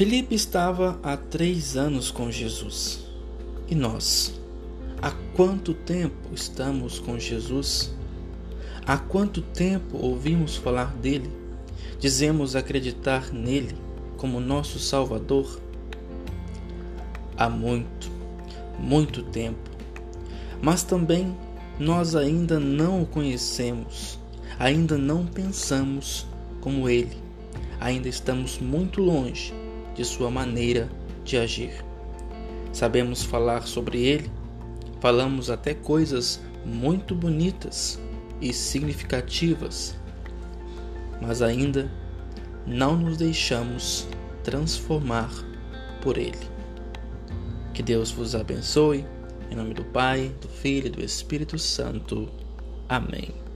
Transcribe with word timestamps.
Felipe 0.00 0.34
estava 0.34 0.98
há 1.02 1.14
três 1.14 1.76
anos 1.76 2.10
com 2.10 2.30
Jesus. 2.30 3.00
E 3.68 3.74
nós? 3.74 4.32
Há 5.02 5.10
quanto 5.36 5.74
tempo 5.74 6.30
estamos 6.32 6.98
com 6.98 7.18
Jesus? 7.18 7.94
Há 8.86 8.96
quanto 8.96 9.42
tempo 9.42 9.98
ouvimos 9.98 10.56
falar 10.56 10.96
dele? 10.96 11.30
Dizemos 11.98 12.56
acreditar 12.56 13.30
nele 13.30 13.76
como 14.16 14.40
nosso 14.40 14.78
Salvador? 14.78 15.60
Há 17.36 17.50
muito, 17.50 18.10
muito 18.78 19.22
tempo. 19.24 19.68
Mas 20.62 20.82
também 20.82 21.36
nós 21.78 22.16
ainda 22.16 22.58
não 22.58 23.02
o 23.02 23.06
conhecemos, 23.06 24.18
ainda 24.58 24.96
não 24.96 25.26
pensamos 25.26 26.26
como 26.62 26.88
ele, 26.88 27.18
ainda 27.78 28.08
estamos 28.08 28.58
muito 28.58 29.02
longe 29.02 29.52
de 30.00 30.06
sua 30.06 30.30
maneira 30.30 30.88
de 31.26 31.36
agir. 31.36 31.84
Sabemos 32.72 33.22
falar 33.22 33.66
sobre 33.66 34.00
ele, 34.00 34.30
falamos 34.98 35.50
até 35.50 35.74
coisas 35.74 36.40
muito 36.64 37.14
bonitas 37.14 38.00
e 38.40 38.50
significativas, 38.50 39.94
mas 41.20 41.42
ainda 41.42 41.92
não 42.66 42.96
nos 42.96 43.18
deixamos 43.18 44.08
transformar 44.42 45.30
por 46.00 46.16
ele. 46.16 46.48
Que 47.74 47.82
Deus 47.82 48.10
vos 48.10 48.34
abençoe, 48.34 49.04
em 49.50 49.54
nome 49.54 49.74
do 49.74 49.84
Pai, 49.84 50.34
do 50.40 50.48
Filho 50.48 50.86
e 50.86 50.90
do 50.90 51.04
Espírito 51.04 51.58
Santo. 51.58 52.26
Amém. 52.88 53.49